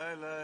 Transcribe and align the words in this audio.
I 0.00 0.14
love. 0.14 0.37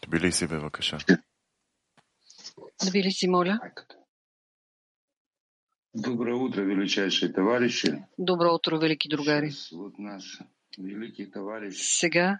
תביליסי, 0.00 0.46
בבקשה. 0.46 0.96
Тбилиси, 2.84 3.26
моля. 3.26 3.58
Доброе 5.94 6.36
утро, 6.36 6.60
величайшие 6.62 7.32
товарищи. 7.32 8.06
Добро 8.18 8.54
утро, 8.54 8.78
велики 8.78 9.08
другари. 9.08 9.50
Вот 9.72 9.98
наш 9.98 10.24
великий 10.38 10.38
товарищ, 10.38 10.59
сега 11.71 12.39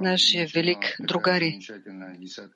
нашия 0.00 0.48
велик 0.54 0.96
другари, 1.00 1.58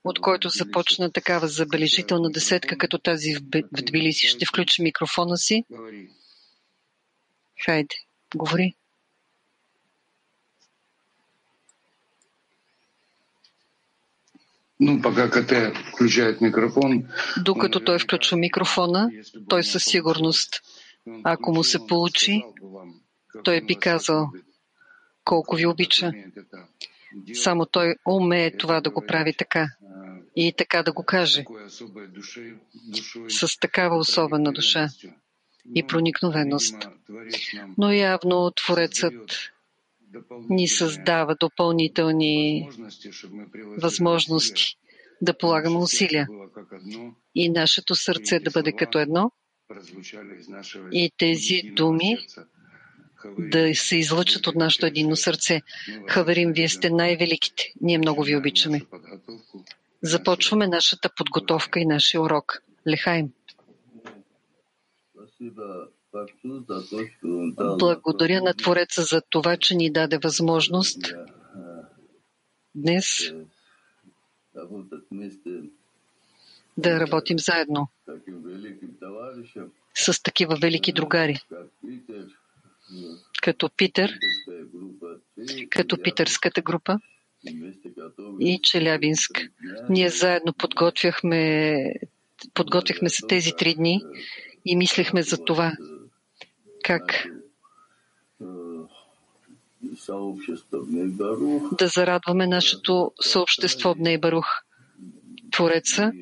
от 0.05 0.21
който 0.21 0.49
започна 0.49 1.13
такава 1.13 1.49
забележителна 1.49 2.31
десетка, 2.31 2.79
като 2.79 2.99
тази 2.99 3.35
в 3.35 3.41
Тбилиси. 3.73 4.27
Ще 4.27 4.47
включи 4.47 4.83
микрофона 4.83 5.37
си. 5.37 5.65
Хайде, 7.65 7.95
говори. 8.37 8.75
Ну, 14.81 15.03
пока 15.03 15.31
КТ 15.31 15.53
включает 15.93 16.41
микрофон, 16.41 17.05
Докато 17.45 17.81
той 17.81 17.99
включва 17.99 18.37
микрофона, 18.37 19.11
той 19.49 19.65
със 19.65 19.83
сигурност, 19.85 20.61
ако 21.25 21.53
му 21.53 21.65
се 21.65 21.87
получи, 21.87 22.43
той 23.45 23.61
би 23.61 23.77
казал 23.77 24.31
колко 25.31 25.57
ви 25.57 25.67
обича. 25.67 26.13
Само 27.35 27.67
той 27.67 27.95
умее 28.09 28.57
това 28.57 28.81
да 28.81 28.91
го 28.91 29.07
прави 29.07 29.33
така 29.33 29.69
и 30.37 30.53
така 30.53 30.83
да 30.83 30.93
го 30.93 31.05
каже, 31.05 31.45
с 33.29 33.59
такава 33.61 33.97
особена 33.97 34.53
душа 34.53 34.89
и 35.75 35.87
проникновеност. 35.87 36.77
Но 37.79 37.93
явно 37.93 38.51
Творецът 38.51 39.15
ни 40.49 40.69
създава 40.69 41.37
допълнителни 41.41 42.69
възможности 43.83 44.77
да 45.23 45.39
полагаме 45.39 45.77
усилия 45.77 46.29
и 47.35 47.49
нашето 47.49 47.95
сърце 47.95 48.41
да 48.41 48.51
бъде 48.51 48.73
като 48.73 48.99
едно 48.99 49.33
и 50.93 51.11
тези 51.17 51.63
думи 51.63 52.19
да 53.39 53.75
се 53.75 53.97
излъчат 53.97 54.47
от 54.47 54.55
нашето 54.55 54.87
единно 54.87 55.17
сърце. 55.17 55.63
Хаверим, 56.09 56.53
вие 56.53 56.69
сте 56.69 56.91
най-великите. 56.91 57.73
Ние 57.81 57.99
много 57.99 58.23
ви 58.23 58.37
обичаме. 58.37 58.81
Започваме 60.03 60.69
нашата 60.69 61.11
подготовка 61.17 61.81
и 61.81 61.87
нашия 61.87 62.23
урок. 62.23 62.63
Лехаем. 62.89 63.29
Благодаря 67.79 68.43
на 68.43 68.55
Твореца 68.55 69.03
за 69.03 69.23
това, 69.31 69.57
че 69.57 69.75
ни 69.75 69.93
даде 69.93 70.19
възможност 70.19 71.15
днес 72.75 73.07
да 76.77 77.01
работим 77.01 77.39
заедно 77.39 77.89
с 79.95 80.23
такива 80.23 80.57
велики 80.57 80.93
другари, 80.93 81.39
като 83.41 83.71
Питер, 83.77 84.19
като 85.71 86.03
Питърската 86.03 86.63
група 86.63 86.99
и 88.41 88.61
Челябинск. 88.63 89.31
Ние 89.89 90.11
заедно 90.11 90.53
подготвяхме, 90.53 91.77
подготвяхме 92.55 93.09
се 93.09 93.27
тези 93.27 93.53
три 93.59 93.75
дни 93.75 94.03
и 94.65 94.77
мислехме 94.77 95.23
за 95.23 95.45
това, 95.45 95.73
как 96.85 97.27
да 101.79 101.87
зарадваме 101.87 102.47
нашето 102.47 103.13
съобщество 103.21 103.95
в 103.95 103.99
Нейбарух, 103.99 104.47
Твореца, 105.51 106.13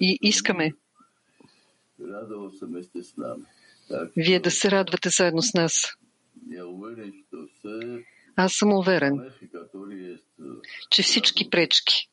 и 0.00 0.18
искаме 0.22 0.72
вие 4.16 4.40
да 4.40 4.50
се 4.50 4.70
радвате 4.70 5.08
заедно 5.08 5.42
с 5.42 5.54
нас. 5.54 5.72
Аз 8.36 8.52
съм 8.52 8.72
уверен, 8.72 9.30
че 10.90 11.02
всички 11.02 11.50
пречки 11.50 12.08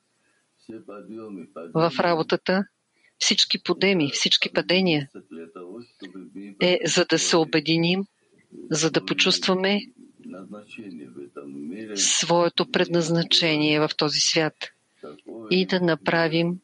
в 1.73 1.91
работата, 1.99 2.63
всички 3.17 3.63
подеми, 3.63 4.09
всички 4.13 4.53
падения 4.53 5.09
е 6.61 6.79
за 6.85 7.05
да 7.05 7.19
се 7.19 7.37
обединим, 7.37 8.03
за 8.71 8.91
да 8.91 9.05
почувстваме 9.05 9.81
своето 11.95 12.71
предназначение 12.71 13.79
в 13.79 13.89
този 13.97 14.19
свят 14.19 14.55
и 15.51 15.65
да 15.65 15.79
направим 15.79 16.59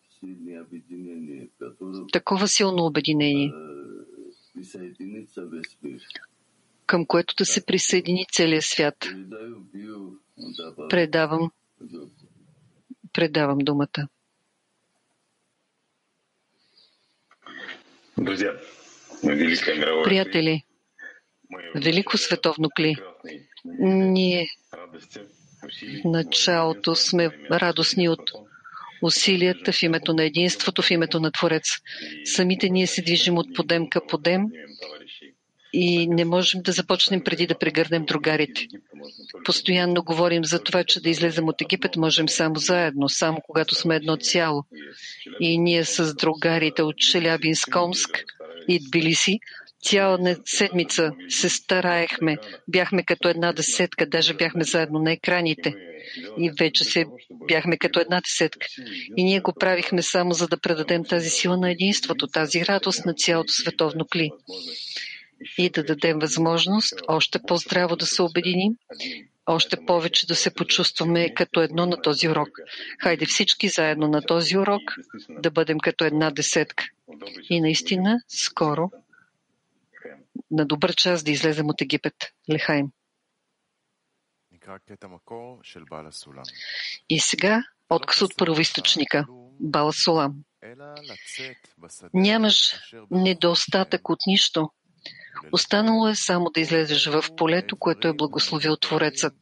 такова 2.11 2.47
силно 2.47 2.85
обединение, 2.85 3.53
към 6.91 7.05
което 7.05 7.35
да 7.37 7.45
се 7.45 7.65
присъедини 7.65 8.25
целият 8.31 8.63
свят. 8.63 8.95
Предавам, 10.89 11.51
предавам 13.13 13.57
думата. 13.57 14.07
Друзья, 18.17 18.53
великая 19.23 19.75
мировая 19.75 20.03
Приятели, 20.03 20.63
велико 21.75 22.17
световно 22.17 22.69
кли, 22.75 22.95
ние 23.89 24.47
в 26.03 26.05
началото 26.05 26.95
сме 26.95 27.29
радостни 27.51 28.09
от 28.09 28.31
усилията 29.01 29.71
в 29.71 29.83
името 29.83 30.13
на 30.13 30.23
единството, 30.23 30.81
в 30.81 30.91
името 30.91 31.19
на 31.19 31.31
Творец. 31.31 31.65
Самите 32.25 32.69
ние 32.69 32.87
се 32.87 33.01
движим 33.01 33.37
от 33.37 33.55
подем 33.55 33.89
към 33.89 34.01
подем 34.09 34.45
и 35.73 36.07
не 36.07 36.25
можем 36.25 36.61
да 36.61 36.71
започнем 36.71 37.23
преди 37.23 37.47
да 37.47 37.57
прегърнем 37.57 38.05
другарите. 38.05 38.67
Постоянно 39.45 40.03
говорим 40.03 40.45
за 40.45 40.59
това, 40.59 40.83
че 40.83 41.01
да 41.01 41.09
излезем 41.09 41.47
от 41.47 41.61
Египет 41.61 41.95
можем 41.95 42.29
само 42.29 42.55
заедно, 42.55 43.09
само 43.09 43.41
когато 43.47 43.75
сме 43.75 43.95
едно 43.95 44.17
цяло. 44.17 44.63
И 45.39 45.57
ние 45.57 45.85
с 45.85 46.15
другарите 46.15 46.83
от 46.83 46.97
Челябинск, 46.97 47.75
Омск 47.75 48.23
и 48.67 48.79
Тбилиси 48.79 49.39
Цяла 49.83 50.35
седмица 50.45 51.11
се 51.29 51.49
стараехме. 51.49 52.37
Бяхме 52.67 53.03
като 53.03 53.27
една 53.27 53.53
десетка, 53.53 54.05
даже 54.05 54.33
бяхме 54.33 54.63
заедно 54.63 54.99
на 54.99 55.11
екраните. 55.11 55.75
И 56.37 56.51
вече 56.59 56.83
се 56.83 57.05
бяхме 57.47 57.77
като 57.77 57.99
една 57.99 58.21
десетка. 58.21 58.67
И 59.17 59.23
ние 59.23 59.39
го 59.39 59.53
правихме 59.59 60.01
само 60.01 60.33
за 60.33 60.47
да 60.47 60.57
предадем 60.57 61.03
тази 61.05 61.29
сила 61.29 61.57
на 61.57 61.71
единството, 61.71 62.27
тази 62.27 62.65
радост 62.65 63.05
на 63.05 63.13
цялото 63.13 63.53
световно 63.53 64.05
кли. 64.05 64.31
И 65.57 65.69
да 65.69 65.83
дадем 65.83 66.19
възможност 66.19 66.93
още 67.07 67.39
по-здраво 67.47 67.95
да 67.95 68.05
се 68.05 68.21
обединим, 68.21 68.73
още 69.45 69.85
повече 69.85 70.27
да 70.27 70.35
се 70.35 70.53
почувстваме 70.53 71.33
като 71.33 71.61
едно 71.61 71.85
на 71.85 72.01
този 72.01 72.29
урок. 72.29 72.49
Хайде 73.03 73.25
всички 73.25 73.69
заедно 73.69 74.07
на 74.07 74.21
този 74.21 74.57
урок 74.57 74.81
да 75.29 75.51
бъдем 75.51 75.79
като 75.79 76.05
една 76.05 76.31
десетка. 76.31 76.83
И 77.49 77.61
наистина, 77.61 78.19
скоро 78.27 78.91
на 80.51 80.65
добър 80.65 80.95
час 80.95 81.23
да 81.23 81.31
излезем 81.31 81.69
от 81.69 81.81
Египет. 81.81 82.15
Лехайм. 82.51 82.91
И 87.09 87.19
сега 87.19 87.63
отказ 87.89 88.21
от 88.21 88.37
първоисточника. 88.37 89.25
Бала 89.59 89.93
Сулам. 89.93 90.43
Нямаш 92.13 92.75
недостатък 93.11 94.09
от 94.09 94.19
нищо. 94.27 94.69
Останало 95.51 96.07
е 96.07 96.15
само 96.15 96.49
да 96.49 96.59
излезеш 96.59 97.05
в 97.05 97.25
полето, 97.37 97.77
което 97.77 98.07
е 98.07 98.13
благословил 98.13 98.77
Творецът, 98.77 99.33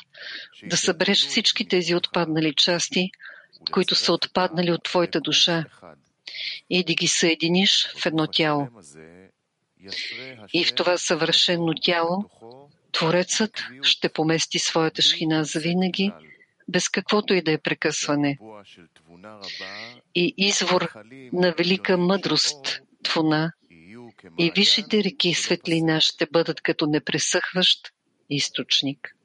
да 0.64 0.78
събереш 0.78 1.26
всички 1.28 1.68
тези 1.68 1.96
отпаднали 1.96 2.54
части, 2.56 3.12
които 3.72 3.96
са 3.96 4.14
отпаднали 4.14 4.72
от 4.72 4.84
твоята 4.84 5.22
душа 5.22 5.66
и 6.70 6.84
да 6.84 6.94
ги 6.94 7.08
съединиш 7.08 7.88
в 7.98 8.06
едно 8.06 8.28
тяло. 8.28 8.68
И 10.54 10.66
в 10.66 10.76
това 10.76 10.98
съвършено 10.98 11.74
тяло 11.82 12.30
Творецът 12.92 13.64
ще 13.82 14.10
помести 14.10 14.60
своята 14.60 15.02
шхина 15.02 15.44
за 15.44 15.60
винаги, 15.60 16.12
без 16.68 16.90
каквото 16.90 17.34
и 17.34 17.42
да 17.42 17.52
е 17.52 17.58
прекъсване. 17.58 18.38
И 20.16 20.34
извор 20.38 20.92
на 21.34 21.54
велика 21.58 21.98
мъдрост, 21.98 22.82
Твуна, 23.04 23.52
и 24.40 24.52
висшите 24.56 25.04
реки 25.04 25.34
светлина 25.34 26.02
ще 26.02 26.26
бъдат 26.32 26.62
като 26.62 26.86
непресъхващ 26.86 27.94
източник. 28.30 29.16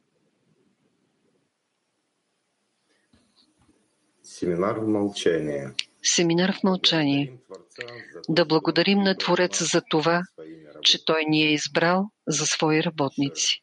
Семинар 4.23 4.77
в 4.77 4.89
мълчание. 4.89 5.69
Семинар 6.03 6.53
в 6.53 6.63
мълчание. 6.65 7.33
Да 8.29 8.45
благодарим 8.45 8.99
на 8.99 9.17
Твореца 9.17 9.65
за 9.65 9.83
това, 9.91 10.23
че 10.83 11.05
Той 11.05 11.25
ни 11.29 11.43
е 11.43 11.53
избрал 11.53 12.11
за 12.27 12.47
свои 12.47 12.83
работници. 12.83 13.61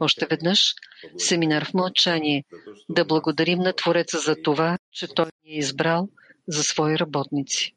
Още 0.00 0.26
веднъж, 0.26 0.74
семинар 1.18 1.64
в 1.64 1.74
мълчание. 1.74 2.44
Да 2.88 3.04
благодарим 3.04 3.58
на 3.58 3.72
Твореца 3.72 4.18
за 4.18 4.36
това, 4.42 4.78
че 4.92 5.14
Той 5.14 5.26
ни 5.44 5.54
е 5.54 5.58
избрал 5.58 6.08
за 6.48 6.64
свои 6.64 6.98
работници. 6.98 7.72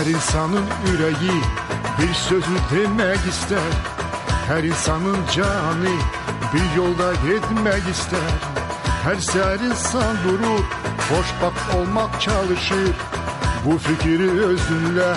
Her 0.00 0.06
insanın 0.06 0.64
yüreği 0.86 1.42
bir 1.98 2.14
sözü 2.14 2.56
demek 2.74 3.26
ister. 3.28 3.72
Her 4.48 4.64
insanın 4.64 5.16
canı 5.32 5.94
bir 6.54 6.76
yolda 6.76 7.12
gitmek 7.12 7.88
ister. 7.90 8.30
Her 9.04 9.16
ser 9.16 9.60
insan 9.60 10.16
durur, 10.24 10.64
hoşbak 11.10 11.76
olmak 11.76 12.20
çalışır. 12.20 12.96
Bu 13.64 13.78
fikri 13.78 14.30
özünle 14.30 15.14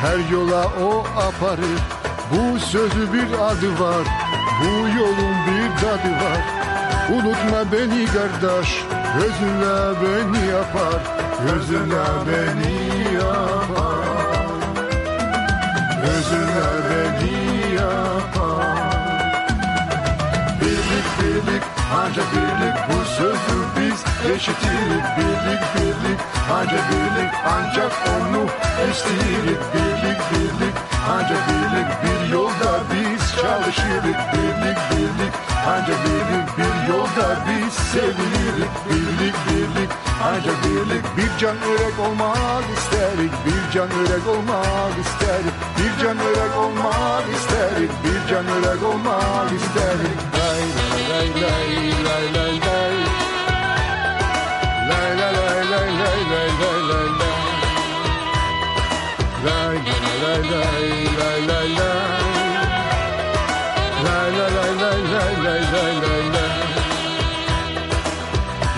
her 0.00 0.32
yola 0.32 0.64
o 0.64 1.04
aparır. 1.16 1.80
Bu 2.30 2.60
sözü 2.60 3.12
bir 3.12 3.32
adı 3.32 3.80
var, 3.80 4.04
bu 4.60 4.98
yolun 4.98 5.36
bir 5.46 5.80
tadı 5.80 6.12
var. 6.24 6.40
Unutma 7.12 7.72
beni 7.72 8.06
kardeş, 8.06 8.84
gözünle 9.18 9.94
beni 10.02 10.46
yapar 10.46 11.24
Gözünle 11.46 12.04
beni 12.26 13.14
yapar 13.14 14.13
Gözünle 16.04 16.66
beni 16.90 17.74
yapar 17.74 18.78
Birlik 20.60 21.06
birlik 21.20 21.62
ancak 21.96 22.26
birlik 22.32 22.76
bu 22.88 23.04
sözü 23.04 23.58
biz 23.76 24.30
eşitirik 24.32 25.04
Birlik 25.16 25.62
birlik 25.74 26.20
ancak 26.52 26.90
birlik 26.90 27.32
ancak 27.46 27.92
onu 28.08 28.44
isteyirik 28.90 29.60
Birlik 29.74 30.20
birlik 30.30 30.74
ancak 31.10 31.48
birlik 31.48 31.88
bir 32.02 32.32
yolda 32.32 32.80
biz 32.92 33.13
çalışırık 33.42 34.18
Birlik 34.32 34.78
birlik 34.90 35.34
ancak 35.68 35.98
birlik 36.04 36.48
bir 36.58 36.92
yolda 36.92 37.36
biz 37.46 37.72
sevinirik 37.72 38.72
Birlik 38.90 39.34
birlik 39.46 39.90
ancak 40.24 40.64
birlik 40.64 41.04
bir 41.16 41.38
can 41.38 41.56
örek 41.56 41.98
olmak 42.00 42.64
isterik 42.76 43.32
Bir 43.46 43.72
can 43.72 43.90
örek 43.90 44.26
olmak 44.26 44.98
isterik 45.04 45.54
Bir 45.78 46.02
can 46.02 46.18
örek 46.18 46.56
olmak 46.58 47.24
isterik 47.36 47.90
Bir 48.04 48.30
can 48.30 48.46
örek 48.46 48.82
olmak 48.82 49.52
isterik 49.52 50.18
lay 50.38 50.62
lay 51.10 51.28
lay 51.42 51.84
Lay 52.04 52.34
lay 52.34 52.60
lay 52.60 52.94
lay 54.90 55.18
lay 55.20 55.20
lay 55.20 56.20
lay 56.30 56.50
lay 56.50 56.78
lay 56.90 57.14
Lay 59.44 59.76
lay 59.76 60.12
lay 60.22 60.50
lay 60.50 60.74
lay 61.18 61.18
lay 61.18 61.46
lay 61.48 61.76
Lay 61.76 61.83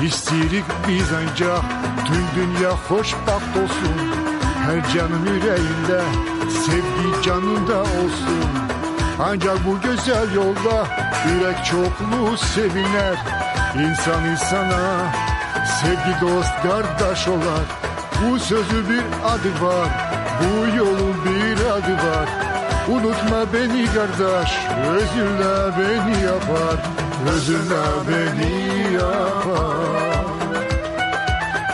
İstirik 0.07 0.65
biz 0.89 1.07
ancak 1.13 1.63
tüm 2.07 2.25
dünya 2.37 2.71
hoşbaht 2.71 3.57
olsun. 3.63 3.97
Her 4.67 4.95
canın 4.95 5.27
yüreğinde 5.27 6.03
sevgi 6.49 7.23
canında 7.23 7.81
olsun. 7.81 8.51
Ancak 9.21 9.59
bu 9.67 9.81
güzel 9.81 10.35
yolda 10.35 10.87
yürek 11.29 11.65
çokluğu 11.65 12.37
seviner 12.37 13.17
İnsan 13.75 14.25
insana 14.25 15.13
sevgi 15.81 16.21
dost 16.21 16.63
kardeş 16.63 17.29
olar 17.29 17.67
Bu 18.23 18.39
sözü 18.39 18.91
bir 18.91 19.03
adı 19.25 19.65
var. 19.67 19.89
Bu 20.41 20.77
yolun 20.77 21.15
bir 21.25 21.67
adı 21.67 21.95
var 21.95 22.46
Unutma 22.89 23.53
beni 23.53 23.87
kardeş 23.87 24.51
Özünle 24.89 25.73
beni 25.79 26.25
yapar 26.25 26.77
Özünle 27.25 27.85
beni 28.09 28.93
yapar. 28.95 30.27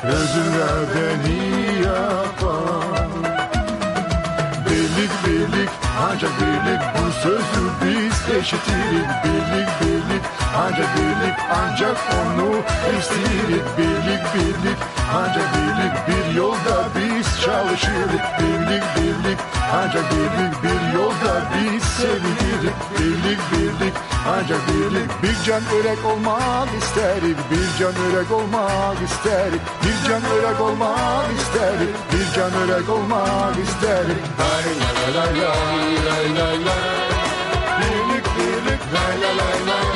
Özünle 0.04 0.72
beni 0.94 1.82
yapar. 1.82 3.06
Birlik 4.70 5.10
birlik 5.26 5.70
ancak 6.00 6.30
birlik 6.40 6.82
bu 6.98 7.12
sözü 7.12 7.64
biz 7.84 8.36
eşitirik 8.36 9.08
Birlik 9.24 9.68
birlik. 9.80 10.22
Ancak 10.56 10.88
birlik 10.96 11.36
ancak 11.62 11.96
onu 12.20 12.50
isteyirik 12.98 13.66
Birlik 13.78 14.24
birlik. 14.34 14.78
Ancak 15.14 15.46
birlik 15.54 15.94
bir 16.08 16.34
yolda 16.36 16.88
biz 16.96 17.40
çalışırık 17.40 18.24
Birlik 18.40 18.84
birlik. 18.96 19.38
Ancak 19.74 20.04
birlik 20.10 20.62
bir 20.62 20.98
yolda 20.98 21.42
biz 21.54 21.82
sevinirik. 21.82 22.76
Birlik 22.98 23.40
birlik. 23.52 23.94
Ancak 24.28 24.60
birlik 24.68 25.22
bir 25.22 25.32
Bir 25.32 25.46
can 25.46 25.62
örek 25.62 26.04
olmak 26.04 26.68
isterik. 26.82 27.36
Bir 27.50 27.78
can 27.78 27.94
örek 27.94 28.30
olmak 28.32 29.02
isterik. 29.02 29.60
Bir 29.82 30.08
can 30.08 30.22
örek 30.24 30.60
olmak 30.60 31.32
isterik. 31.38 31.94
Bir 32.12 32.34
can 32.34 32.52
örek 32.52 32.88
olmak 32.88 33.58
isterik. 33.58 34.22
Lay 34.38 34.64
lay 34.64 35.14
lay 35.14 35.40
lay 35.40 35.81
lay 36.06 36.26
lay 36.38 36.56
lay 36.66 36.86
Birlik 37.78 38.26
birlik 38.36 38.82
lay 38.94 39.14
lay 39.22 39.34
lay 39.40 39.58
lay 39.68 39.91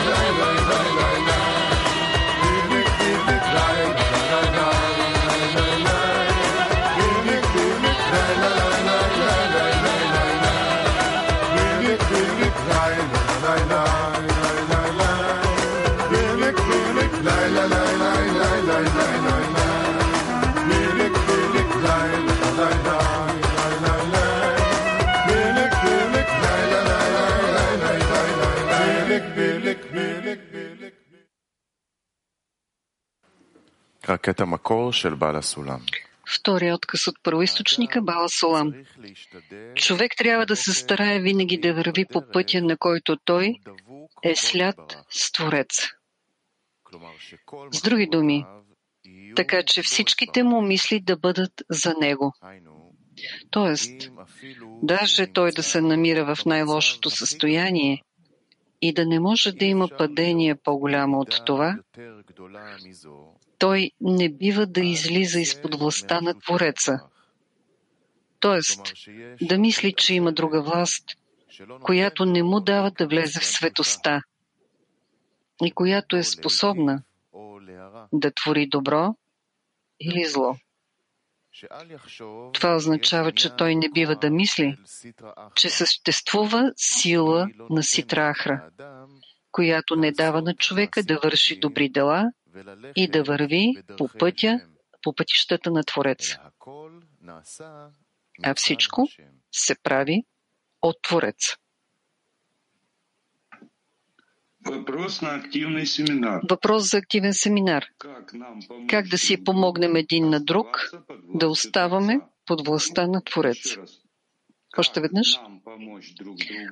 Втори 36.35 36.73
отказ 36.73 37.07
от 37.07 37.17
първоисточника 37.23 38.03
Бала 38.03 38.29
Сулам, 38.29 38.73
Човек 39.75 40.13
трябва 40.19 40.47
да 40.47 40.57
се 40.57 40.73
старае 40.73 41.21
винаги 41.21 41.59
да 41.59 41.75
върви 41.75 42.05
по 42.13 42.23
пътя, 42.33 42.63
на 42.63 42.77
който 42.77 43.17
той 43.25 43.55
е 44.23 44.35
след 44.37 44.77
с 45.11 45.33
Творец. 45.33 45.89
С 47.73 47.83
други 47.83 48.07
думи, 48.07 48.45
така 49.37 49.63
че 49.67 49.83
всичките 49.83 50.43
му 50.43 50.63
мисли 50.63 51.01
да 51.01 51.17
бъдат 51.17 51.53
за 51.71 51.95
него. 52.01 52.33
Тоест, 53.51 54.11
даже 54.83 55.33
той 55.33 55.53
да 55.53 55.63
се 55.63 55.81
намира 55.81 56.35
в 56.35 56.45
най-лошото 56.47 57.11
състояние 57.11 58.03
и 58.83 58.93
да 58.93 59.07
не 59.07 59.21
може 59.21 59.53
да 59.53 59.65
има 59.65 59.89
падение 59.89 60.55
по-голямо 60.55 61.19
от 61.19 61.43
това, 61.47 61.79
той 63.59 63.91
не 64.01 64.29
бива 64.29 64.67
да 64.67 64.81
излиза 64.81 65.41
изпод 65.41 65.75
властта 65.75 66.21
на 66.21 66.41
Твореца. 66.41 67.01
Тоест, 68.41 68.93
да 69.43 69.59
мисли, 69.59 69.93
че 69.93 70.15
има 70.15 70.33
друга 70.33 70.63
власт, 70.63 71.05
която 71.83 72.25
не 72.25 72.43
му 72.43 72.61
дава 72.61 72.91
да 72.91 73.07
влезе 73.07 73.41
в 73.41 73.47
светоста 73.47 74.23
и 75.65 75.71
която 75.71 76.17
е 76.17 76.23
способна 76.23 77.03
да 78.13 78.31
твори 78.31 78.67
добро 78.67 79.15
или 80.01 80.25
зло. 80.25 80.57
Това 82.53 82.77
означава, 82.77 83.33
че 83.33 83.57
той 83.57 83.75
не 83.75 83.89
бива 83.91 84.17
да 84.17 84.31
мисли, 84.31 84.77
че 85.55 85.71
съществува 85.71 86.73
сила 86.77 87.49
на 87.71 87.83
Ситрахра, 87.83 88.71
която 89.53 89.97
не 89.97 90.13
дава 90.13 90.43
на 90.43 90.55
човека 90.55 91.03
да 91.03 91.21
върши 91.25 91.59
добри 91.59 91.89
дела 91.89 92.25
и 92.97 93.09
да 93.09 93.23
върви 93.23 93.75
по 93.99 94.09
пътя, 94.19 94.61
по 95.03 95.15
пътищата 95.15 95.71
на 95.71 95.85
Твореца. 95.85 96.41
А 98.43 98.55
всичко 98.55 99.09
се 99.53 99.75
прави 99.83 100.25
от 100.83 100.97
Твореца. 101.03 101.57
Вопрос 104.67 105.23
на 105.23 105.43
семинар. 105.87 106.41
Въпрос 106.51 106.91
за 106.91 106.97
активен 106.97 107.35
семинар. 107.35 107.85
Как 108.89 109.09
да 109.09 109.19
си 109.19 109.45
помогнем 109.45 109.97
един 109.97 110.29
на 110.29 110.41
друг 110.41 110.91
да 111.35 111.49
оставаме 111.49 112.21
под 112.47 112.67
властта 112.67 113.07
на 113.07 113.23
Творец? 113.25 113.77
Още 114.79 115.01
веднъж. 115.01 115.41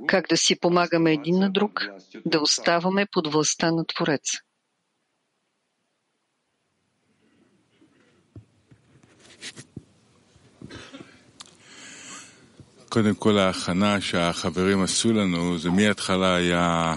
Как 0.07 0.29
да 0.29 0.37
си 0.37 0.61
помагаме 0.61 1.13
един 1.13 1.39
на 1.39 1.51
друг 1.51 1.87
да 2.27 2.41
оставаме 2.41 3.07
под 3.13 3.33
властта 3.33 3.71
на 3.73 3.85
Творец? 3.87 4.33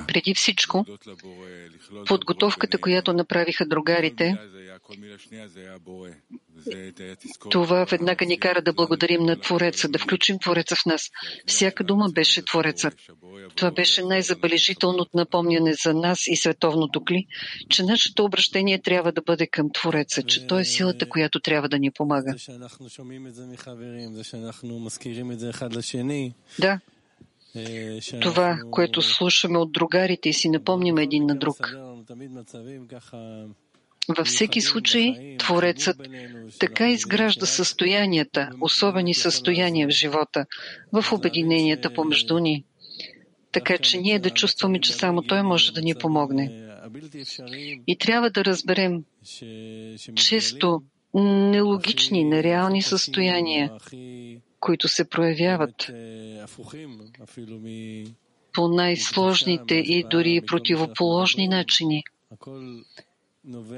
Преди 0.07 0.33
всичко, 0.35 0.85
подготовката, 2.07 2.77
която 2.77 3.13
направиха 3.13 3.65
другарите, 3.65 4.37
това 7.49 7.85
веднага 7.85 8.25
ни 8.25 8.39
кара 8.39 8.61
да 8.61 8.73
благодарим 8.73 9.23
на 9.23 9.39
Твореца, 9.39 9.89
да 9.89 9.99
включим 9.99 10.39
Твореца 10.39 10.75
в 10.75 10.85
нас. 10.85 11.01
Всяка 11.45 11.83
дума 11.83 12.09
беше 12.13 12.45
Творецът. 12.45 12.93
Това 13.55 13.71
беше 13.71 14.03
най-забележителното 14.03 15.11
напомняне 15.13 15.73
за 15.83 15.93
нас 15.93 16.27
и 16.27 16.35
световното 16.35 17.03
кли, 17.03 17.25
че 17.69 17.83
нашето 17.83 18.23
обращение 18.23 18.81
трябва 18.81 19.11
да 19.11 19.21
бъде 19.21 19.47
към 19.47 19.69
Твореца, 19.73 20.23
че 20.23 20.47
Той 20.47 20.61
е 20.61 20.65
силата, 20.65 21.09
която 21.09 21.39
трябва 21.39 21.69
да 21.69 21.79
ни 21.79 21.91
помага. 21.91 22.35
Да, 26.59 26.79
това, 28.21 28.59
което 28.71 29.01
слушаме 29.01 29.57
от 29.57 29.71
другарите 29.71 30.29
и 30.29 30.33
си 30.33 30.49
напомним 30.49 30.97
един 30.97 31.25
на 31.25 31.35
друг. 31.35 31.57
Във 34.09 34.27
всеки 34.27 34.61
случай, 34.61 35.35
Творецът 35.37 35.97
така 36.59 36.89
изгражда 36.89 37.45
състоянията, 37.45 38.49
особени 38.61 39.13
състояния 39.13 39.87
в 39.87 39.91
живота, 39.91 40.45
в 40.93 41.13
обединенията 41.13 41.93
помежду 41.93 42.39
ни. 42.39 42.63
Така 43.51 43.77
че 43.77 43.97
ние 43.97 44.19
да 44.19 44.29
чувстваме, 44.29 44.81
че 44.81 44.93
само 44.93 45.21
Той 45.21 45.43
може 45.43 45.73
да 45.73 45.81
ни 45.81 45.95
помогне. 45.95 46.67
И 47.87 47.97
трябва 47.99 48.29
да 48.29 48.45
разберем 48.45 49.03
често 50.15 50.81
нелогични, 51.13 52.23
нереални 52.23 52.81
състояния, 52.81 53.71
които 54.59 54.87
се 54.87 55.09
проявяват 55.09 55.91
по 58.53 58.67
най-сложните 58.67 59.75
и 59.75 60.05
дори 60.11 60.41
противоположни 60.47 61.47
начини 61.47 62.03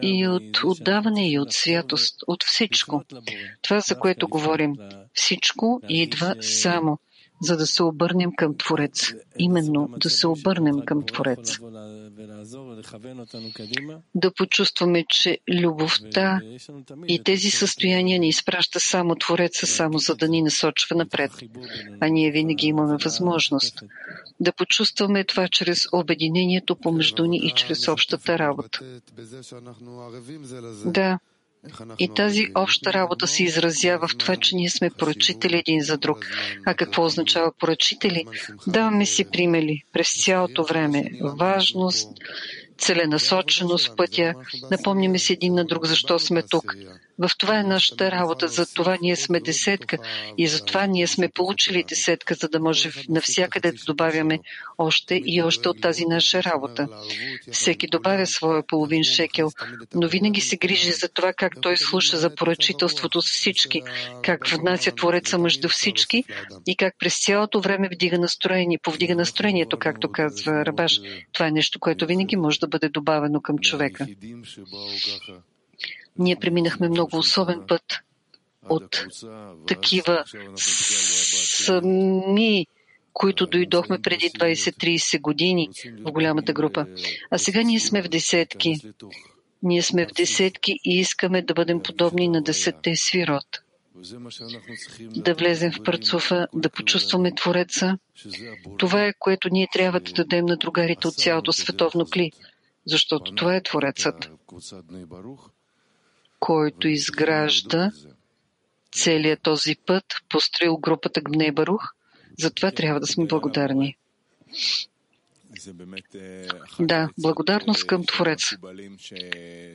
и 0.01 0.27
от 0.27 0.63
отдаване 0.63 1.31
и 1.31 1.39
от 1.39 1.53
святост, 1.53 2.15
от 2.27 2.43
всичко. 2.43 3.03
Това, 3.61 3.79
за 3.79 3.99
което 3.99 4.27
говорим, 4.27 4.75
всичко 5.13 5.81
идва 5.89 6.35
само 6.41 6.97
за 7.41 7.57
да 7.57 7.67
се 7.67 7.83
обърнем 7.83 8.31
към 8.37 8.57
Творец. 8.57 9.13
Именно 9.39 9.89
да 9.97 10.09
се 10.09 10.27
обърнем 10.27 10.85
към 10.85 11.05
Творец. 11.05 11.59
Да 14.15 14.33
почувстваме, 14.33 15.05
че 15.09 15.37
любовта 15.63 16.39
и 17.07 17.23
тези 17.23 17.49
състояния 17.49 18.19
ни 18.19 18.27
изпраща 18.27 18.79
само 18.79 19.15
Твореца, 19.15 19.67
само 19.67 19.97
за 19.97 20.15
да 20.15 20.27
ни 20.27 20.41
насочва 20.41 20.95
напред. 20.95 21.31
А 21.99 22.07
ние 22.07 22.31
винаги 22.31 22.67
имаме 22.67 22.97
възможност 23.03 23.83
да 24.39 24.51
почувстваме 24.53 25.23
това 25.23 25.47
чрез 25.47 25.87
обединението 25.93 26.75
помежду 26.75 27.25
ни 27.25 27.37
и 27.37 27.51
чрез 27.51 27.87
общата 27.87 28.39
работа. 28.39 28.79
Да, 30.85 31.19
и 31.99 32.13
тази 32.13 32.47
обща 32.55 32.93
работа 32.93 33.27
се 33.27 33.43
изразява 33.43 34.07
в 34.07 34.17
това, 34.17 34.35
че 34.35 34.55
ние 34.55 34.69
сме 34.69 34.89
поръчители 34.89 35.57
един 35.57 35.81
за 35.81 35.97
друг. 35.97 36.25
А 36.65 36.73
какво 36.73 37.05
означава 37.05 37.51
поръчители? 37.59 38.25
Даваме 38.67 39.05
си 39.05 39.25
примери 39.25 39.83
през 39.93 40.23
цялото 40.23 40.63
време. 40.63 41.03
Важност, 41.21 42.09
целенасоченост 42.77 43.97
пътя. 43.97 44.33
Напомняме 44.71 45.19
си 45.19 45.33
един 45.33 45.53
на 45.53 45.65
друг 45.65 45.85
защо 45.85 46.19
сме 46.19 46.43
тук. 46.49 46.75
В 47.19 47.29
това 47.37 47.59
е 47.59 47.63
нашата 47.63 48.11
работа, 48.11 48.47
за 48.47 48.73
това 48.73 48.97
ние 49.01 49.15
сме 49.15 49.39
десетка 49.39 49.97
и 50.37 50.47
за 50.47 50.65
това 50.65 50.85
ние 50.85 51.07
сме 51.07 51.29
получили 51.29 51.83
десетка, 51.83 52.35
за 52.35 52.49
да 52.49 52.59
може 52.59 52.91
навсякъде 53.09 53.71
да 53.71 53.83
добавяме 53.85 54.39
още 54.77 55.21
и 55.25 55.41
още 55.41 55.69
от 55.69 55.81
тази 55.81 56.05
наша 56.05 56.43
работа. 56.43 56.87
Всеки 57.51 57.87
добавя 57.87 58.27
своя 58.27 58.67
половин 58.67 59.03
шекел, 59.03 59.51
но 59.95 60.07
винаги 60.07 60.41
се 60.41 60.57
грижи 60.57 60.91
за 60.91 61.09
това 61.09 61.33
как 61.33 61.53
той 61.61 61.77
слуша 61.77 62.17
за 62.17 62.35
поръчителството 62.35 63.21
с 63.21 63.25
всички, 63.25 63.81
как 64.23 64.47
внася 64.47 64.91
Твореца 64.91 65.37
между 65.37 65.69
всички 65.69 66.23
и 66.67 66.75
как 66.75 66.95
през 66.99 67.25
цялото 67.25 67.61
време 67.61 67.89
вдига 67.93 68.19
настроение, 68.19 68.79
повдига 68.83 69.15
настроението, 69.15 69.79
както 69.79 70.11
казва 70.11 70.65
Рабаш. 70.65 70.99
Това 71.33 71.47
е 71.47 71.51
нещо, 71.51 71.79
което 71.79 72.05
винаги 72.05 72.35
може 72.35 72.59
да 72.59 72.67
бъде 72.67 72.89
добавено 72.89 73.41
към 73.41 73.57
човека. 73.57 74.07
Ние 76.19 76.35
преминахме 76.35 76.89
много 76.89 77.17
особен 77.17 77.61
път 77.67 77.83
от 78.69 79.05
такива 79.67 80.23
сами 81.35 82.67
които 83.13 83.47
дойдохме 83.47 84.01
преди 84.01 84.29
20-30 84.29 85.21
години 85.21 85.69
в 85.99 86.11
голямата 86.11 86.53
група. 86.53 86.85
А 87.31 87.37
сега 87.37 87.61
ние 87.61 87.79
сме 87.79 88.01
в 88.01 88.07
десетки. 88.07 88.75
Ние 89.63 89.81
сме 89.81 90.07
в 90.07 90.11
десетки 90.11 90.79
и 90.85 90.99
искаме 90.99 91.41
да 91.41 91.53
бъдем 91.53 91.83
подобни 91.83 92.27
на 92.27 92.41
десетте 92.41 92.95
свирот. 92.95 93.45
Да 94.99 95.33
влезем 95.33 95.71
в 95.71 95.83
парцуфа, 95.83 96.47
да 96.53 96.69
почувстваме 96.69 97.35
Твореца. 97.35 97.97
Това 98.77 99.05
е, 99.05 99.13
което 99.19 99.49
ние 99.51 99.67
трябва 99.73 99.99
да 99.99 100.13
дадем 100.13 100.45
на 100.45 100.57
другарите 100.57 101.07
от 101.07 101.15
цялото 101.15 101.53
световно 101.53 102.05
кли, 102.05 102.31
защото 102.85 103.35
това 103.35 103.55
е 103.55 103.63
Творецът, 103.63 104.31
който 106.39 106.87
изгражда 106.87 107.91
целият 108.91 109.41
този 109.41 109.75
път, 109.85 110.05
построил 110.29 110.77
групата 110.77 111.21
Гней 111.21 111.51
Барух. 111.51 111.83
Затова 112.39 112.71
трябва 112.71 112.99
да 112.99 113.07
сме 113.07 113.25
благодарни. 113.25 113.97
Да, 116.79 117.09
благодарност 117.17 117.87
към 117.87 118.05
Творец. 118.05 118.41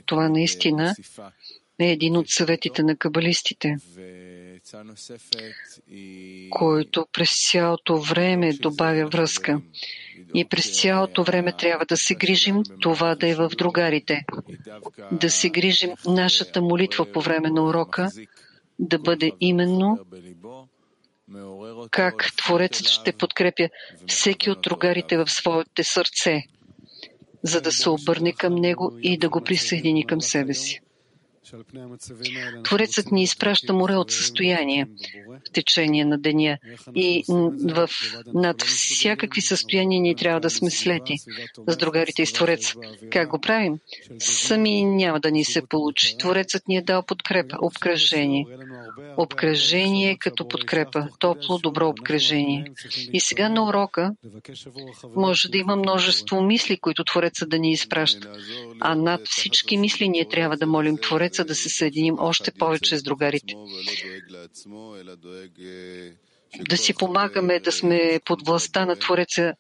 Това 0.07 0.29
наистина 0.29 0.95
е 1.79 1.91
един 1.91 2.17
от 2.17 2.29
съветите 2.29 2.83
на 2.83 2.97
кабалистите, 2.97 3.77
който 6.51 7.07
през 7.13 7.51
цялото 7.51 7.99
време 7.99 8.53
добавя 8.53 9.07
връзка. 9.07 9.61
И 10.35 10.45
през 10.45 10.81
цялото 10.81 11.25
време 11.25 11.53
трябва 11.53 11.85
да 11.85 11.97
се 11.97 12.15
грижим 12.15 12.63
това 12.81 13.15
да 13.15 13.29
е 13.29 13.35
в 13.35 13.51
другарите. 13.59 14.25
Да 15.13 15.31
се 15.31 15.51
грижим 15.51 15.91
нашата 16.07 16.63
молитва 16.63 17.13
по 17.13 17.21
време 17.21 17.51
на 17.51 17.63
урока 17.63 18.11
да 18.79 18.99
бъде 18.99 19.33
именно 19.41 19.99
как 21.91 22.31
Творецът 22.37 22.89
ще 22.89 23.13
подкрепя 23.13 23.69
всеки 24.07 24.51
от 24.51 24.61
другарите 24.61 25.17
в 25.17 25.31
своите 25.31 25.85
сърце, 25.85 26.43
за 27.43 27.61
да 27.61 27.73
се 27.73 27.89
обърне 27.89 28.33
към 28.33 28.55
него 28.55 28.99
и 29.03 29.19
да 29.19 29.29
го 29.29 29.41
присъедини 29.41 30.07
към 30.07 30.21
себе 30.21 30.55
си. 30.55 30.81
Творецът 32.65 33.13
ни 33.13 33.23
изпраща 33.23 33.73
море 33.73 33.97
от 33.97 34.11
състояние 34.11 34.87
в 35.29 35.53
течение 35.53 36.05
на 36.05 36.19
деня 36.19 36.59
и 36.95 37.25
в, 37.65 37.89
над 38.35 38.63
всякакви 38.63 39.41
състояния 39.41 40.01
ние 40.01 40.15
трябва 40.15 40.41
да 40.41 40.51
сме 40.51 40.71
слети 40.71 41.15
с 41.69 41.77
другарите 41.77 42.23
и 42.23 42.27
с 42.27 42.33
Творец. 42.33 42.75
Как 43.11 43.29
го 43.29 43.41
правим? 43.41 43.79
Сами 44.19 44.85
няма 44.85 45.21
да 45.21 45.31
ни 45.31 45.45
се 45.45 45.63
получи. 45.69 46.19
Творецът 46.19 46.69
ни 46.69 46.77
е 46.77 46.83
дал 46.83 47.03
подкрепа, 47.03 47.57
обкръжение. 47.63 48.47
Обкръжение 49.17 50.17
като 50.19 50.49
подкрепа. 50.49 51.09
Топло, 51.19 51.59
добро 51.59 51.89
обкръжение. 51.89 52.65
И 53.13 53.21
сега 53.21 53.49
на 53.49 53.65
урока 53.69 54.13
може 55.17 55.49
да 55.49 55.59
има 55.59 55.77
множество 55.77 56.43
мисли, 56.43 56.77
които 56.77 57.05
Творецът 57.05 57.49
да 57.49 57.59
ни 57.59 57.73
изпраща. 57.73 58.33
А 58.81 58.95
над 58.95 59.21
всички 59.29 59.77
мисли 59.77 60.09
ние 60.09 60.29
трябва 60.29 60.57
да 60.57 60.67
молим 60.67 60.99
Твореца 61.35 61.45
да 61.45 61.55
се 61.55 61.69
съединим 61.69 62.17
още 62.19 62.53
повече 62.53 62.99
с 62.99 63.03
другарите 63.03 63.55
да 66.61 66.77
си 66.77 66.95
помагаме 66.95 67.61
да 67.61 67.73
сме 67.73 68.21
под 68.25 68.47
властта 68.47 68.87
на 68.87 68.97
Твореца 68.97 69.53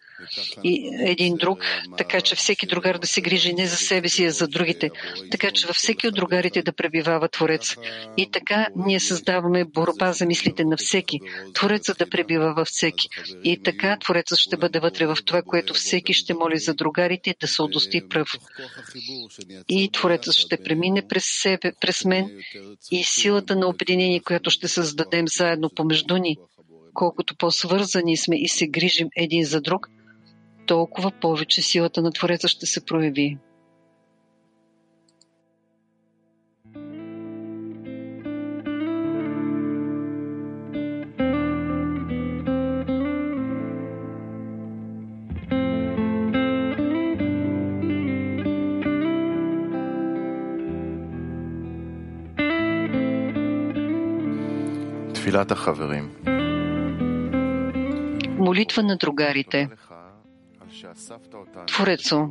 и 0.64 0.90
един 1.00 1.36
друг, 1.36 1.58
така 1.98 2.20
че 2.20 2.36
всеки 2.36 2.66
другар 2.66 2.98
да 2.98 3.06
се 3.06 3.20
грижи 3.20 3.52
не 3.52 3.66
за 3.66 3.76
себе 3.76 4.08
си, 4.08 4.24
а 4.24 4.30
за 4.30 4.48
другите, 4.48 4.90
така 5.30 5.50
че 5.50 5.66
във 5.66 5.76
всеки 5.76 6.08
от 6.08 6.14
другарите 6.14 6.62
да 6.62 6.72
пребивава 6.72 7.28
Творец. 7.28 7.76
И 8.16 8.30
така 8.30 8.66
ние 8.76 9.00
създаваме 9.00 9.64
борба 9.64 10.12
за 10.12 10.26
мислите 10.26 10.64
на 10.64 10.76
всеки, 10.76 11.20
Твореца 11.54 11.94
да 11.94 12.10
пребива 12.10 12.54
във 12.54 12.68
всеки. 12.68 13.08
И 13.44 13.62
така 13.62 13.96
Творецът 14.00 14.38
ще 14.38 14.56
бъде 14.56 14.80
вътре 14.80 15.06
в 15.06 15.16
това, 15.24 15.42
което 15.42 15.74
всеки 15.74 16.12
ще 16.12 16.34
моли 16.34 16.58
за 16.58 16.74
другарите 16.74 17.34
да 17.40 17.48
се 17.48 17.62
удости 17.62 18.08
пръв. 18.08 18.28
И 19.68 19.90
Творецът 19.92 20.34
ще 20.34 20.56
премине 20.56 21.08
през 21.08 21.24
себе, 21.42 21.72
през 21.80 22.04
мен 22.04 22.30
и 22.90 23.04
силата 23.04 23.56
на 23.56 23.68
обединение, 23.68 24.20
която 24.20 24.50
ще 24.50 24.68
създадем 24.68 25.28
заедно 25.28 25.70
помежду 25.70 26.16
ни, 26.16 26.36
колкото 26.93 27.35
по-свързани 27.35 28.17
сме 28.17 28.35
и 28.35 28.47
се 28.47 28.67
грижим 28.67 29.07
един 29.15 29.45
за 29.45 29.61
друг, 29.61 29.89
толкова 30.65 31.11
повече 31.11 31.61
силата 31.61 32.01
на 32.01 32.12
Твореца 32.12 32.47
ще 32.47 32.65
се 32.65 32.86
прояви. 32.86 33.38
תפילת 55.13 55.51
החברים 55.51 56.33
молитва 58.54 58.82
на 58.82 58.96
другарите. 58.96 59.68
Творецо, 61.66 62.28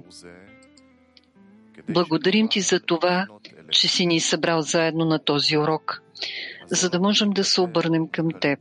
благодарим 1.90 2.48
ти 2.48 2.62
за 2.62 2.80
това, 2.80 3.28
че 3.72 3.88
си 3.88 4.06
ни 4.06 4.20
събрал 4.20 4.62
заедно 4.62 5.06
на 5.06 5.20
този 5.20 5.58
урок, 5.58 6.02
за 6.68 6.90
да 6.90 7.00
можем 7.00 7.30
да 7.30 7.44
се 7.44 7.62
обърнем 7.62 8.08
към 8.08 8.28
теб. 8.42 8.60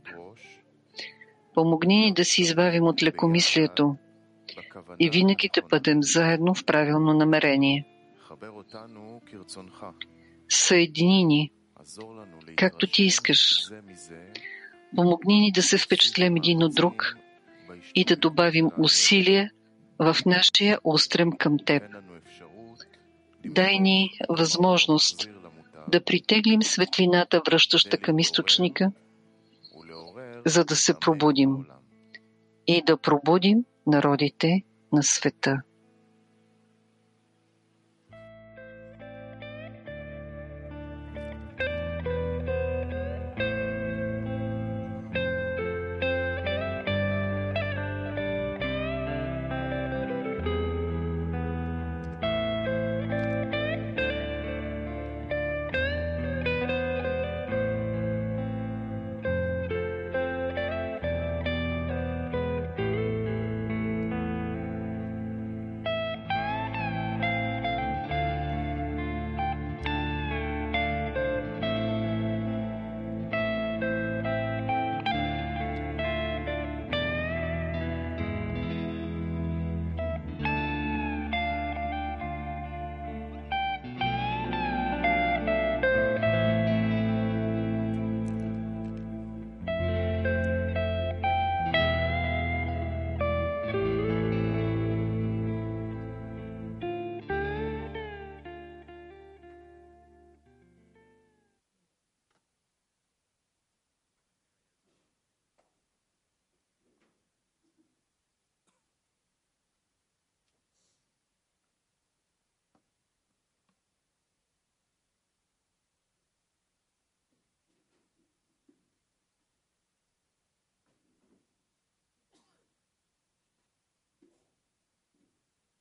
Помогни 1.53 1.95
ни 1.95 2.13
да 2.13 2.25
си 2.25 2.41
избавим 2.41 2.83
от 2.83 3.03
лекомислието 3.03 3.95
и 4.99 5.09
винаги 5.09 5.49
да 5.55 5.61
бъдем 5.61 6.03
заедно 6.03 6.53
в 6.53 6.65
правилно 6.65 7.13
намерение. 7.13 7.85
Съедини 10.49 11.25
ни, 11.25 11.51
както 12.55 12.87
ти 12.87 13.03
искаш. 13.03 13.63
Помогни 14.95 15.39
ни 15.39 15.51
да 15.51 15.61
се 15.61 15.77
впечатлим 15.77 16.35
един 16.35 16.63
от 16.63 16.75
друг 16.75 17.17
и 17.95 18.05
да 18.05 18.15
добавим 18.15 18.69
усилия 18.77 19.51
в 19.99 20.17
нашия 20.25 20.79
устрем 20.83 21.31
към 21.31 21.57
Теб. 21.65 21.83
Дай 23.45 23.79
ни 23.79 24.11
възможност 24.29 25.29
да 25.87 26.03
притеглим 26.03 26.63
светлината, 26.63 27.41
връщаща 27.47 27.97
към 27.97 28.19
източника, 28.19 28.91
за 30.45 30.65
да 30.65 30.75
се 30.75 30.99
пробудим 30.99 31.49
и 32.67 32.83
да 32.85 32.97
пробудим 32.97 33.65
народите 33.87 34.61
на 34.91 35.03
света. 35.03 35.61